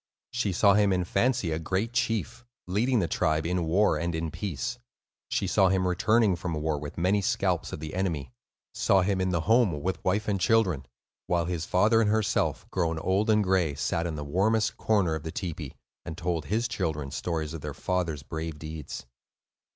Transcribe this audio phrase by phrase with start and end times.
[0.33, 4.31] She saw him in fancy a great chief, leading the tribe in war and in
[4.31, 4.79] peace;
[5.29, 8.31] she saw him returning from war with many scalps of the enemy;
[8.73, 10.87] saw him in the home with wife and children,
[11.27, 15.21] while his father and herself, grown old and gray, sat in the warmest corner of
[15.21, 19.05] the tepee and told his children stories of their father's brave deeds.